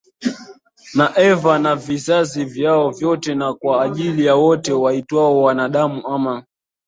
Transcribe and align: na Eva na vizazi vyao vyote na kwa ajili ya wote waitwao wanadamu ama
na 0.93 1.15
Eva 1.19 1.59
na 1.59 1.75
vizazi 1.75 2.45
vyao 2.45 2.91
vyote 2.91 3.35
na 3.35 3.53
kwa 3.53 3.83
ajili 3.83 4.25
ya 4.25 4.35
wote 4.35 4.73
waitwao 4.73 5.41
wanadamu 5.43 6.07
ama 6.07 6.45